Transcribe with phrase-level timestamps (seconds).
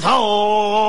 [0.00, 0.83] 头。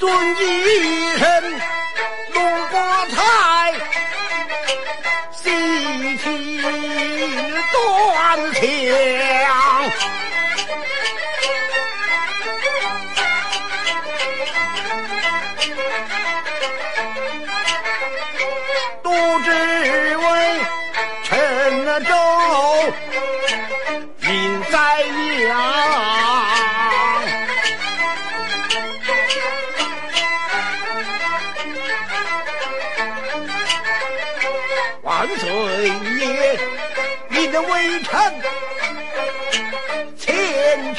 [0.00, 1.79] 尊一声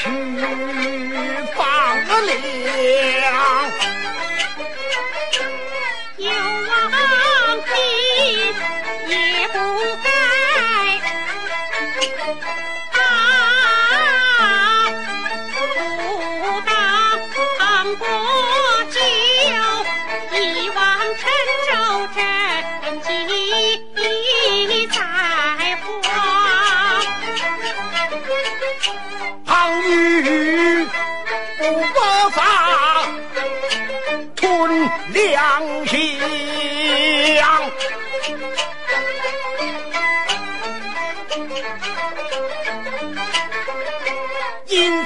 [0.02, 0.08] 去
[1.54, 1.64] 放
[2.26, 4.01] 粮。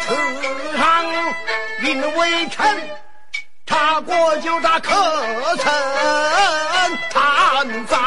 [0.07, 0.15] 此
[0.79, 1.05] 上，
[1.83, 2.91] 因为臣
[3.67, 4.95] 查过就他可
[5.57, 5.73] 曾
[7.11, 7.99] 贪赃。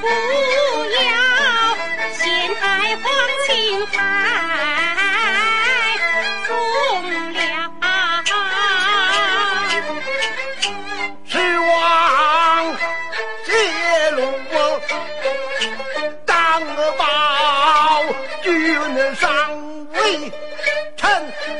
[0.00, 0.08] 不要
[2.14, 2.20] 陷
[2.56, 2.62] 害
[2.96, 3.04] 皇
[3.46, 3.48] 亲
[3.92, 3.94] 太
[6.46, 6.48] 重
[7.34, 7.38] 了。
[11.26, 11.70] 是望
[13.44, 13.48] 揭
[14.12, 14.18] 露
[14.52, 14.54] 我
[16.24, 16.32] 当
[16.96, 17.00] 报
[18.42, 18.48] 君
[19.16, 19.22] 上
[19.92, 19.96] 位，
[20.96, 21.00] 趁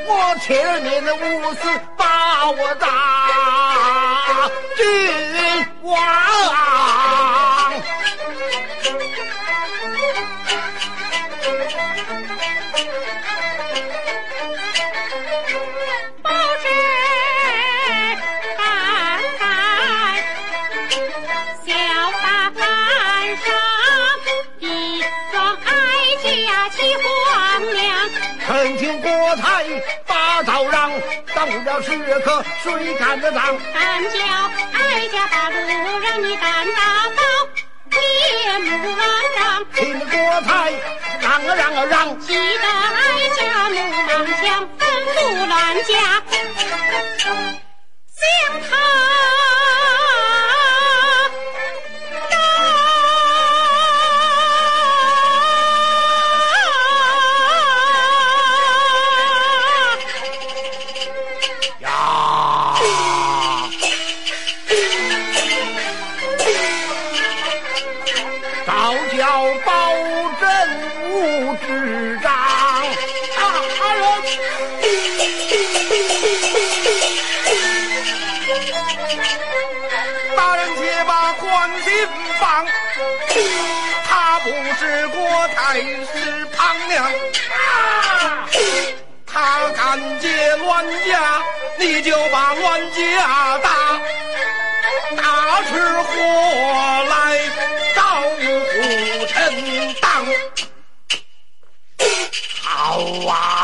[0.07, 1.61] 我前年的无私
[1.97, 4.83] 把我打君
[5.83, 6.30] 王。
[29.37, 29.65] 台
[30.07, 30.91] 把刀让，
[31.35, 33.57] 当不了时刻谁敢得当？
[33.73, 34.19] 敢叫
[34.73, 35.57] 哀家把路
[36.01, 37.23] 让你担大包，
[37.91, 39.03] 面目朗
[39.37, 39.39] 然。
[39.75, 40.11] 请国
[40.43, 40.49] 台
[41.21, 42.21] 让啊让啊让！
[42.21, 42.99] 气得哀
[43.37, 43.77] 家怒
[44.07, 44.09] 忙
[44.41, 44.43] 枪，
[44.79, 44.81] 吩
[45.15, 45.55] 咐乱
[45.85, 45.93] 家
[48.19, 48.23] 将
[48.69, 48.71] 他
[80.37, 81.93] 大人且把关心
[82.41, 82.67] 放，
[84.09, 84.49] 他不
[84.79, 87.13] 是郭太师庞娘。
[89.27, 91.43] 他敢劫乱家，
[91.79, 93.71] 你就把乱家打，
[95.17, 95.71] 打出
[96.03, 96.13] 祸
[97.09, 97.15] 来
[97.95, 100.05] 找虎臣当。
[102.63, 102.75] 好
[103.29, 103.60] 啊！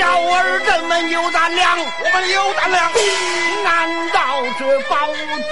[0.00, 2.90] 小儿咱们有胆量，我们有胆量？
[3.62, 4.96] 难道这保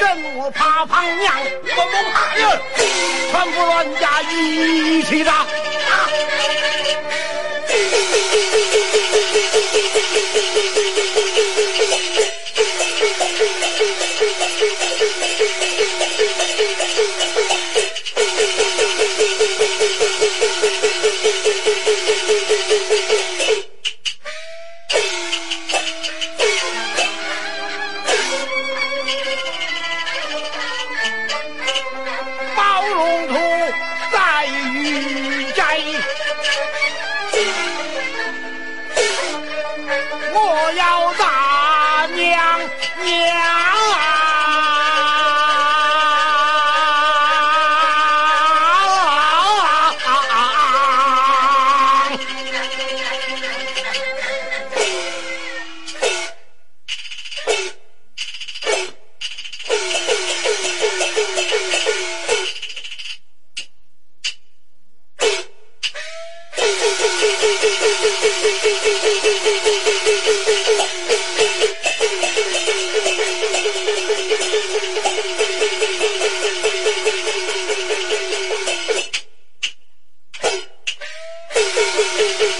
[0.00, 1.34] 证我怕胖娘？
[1.76, 2.58] 我不怕人，
[3.30, 5.32] 全部乱家一起打。
[5.32, 5.44] 打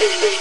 [0.01, 0.39] 啊！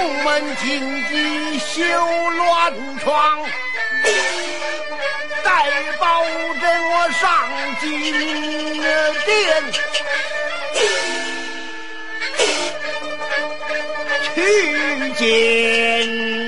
[0.00, 0.80] 出门紧
[1.10, 3.44] 急修乱床
[5.44, 5.50] 带
[5.98, 7.28] 包我上
[7.78, 8.80] 金
[9.26, 9.62] 殿
[14.34, 14.38] 去
[15.18, 16.40] 见。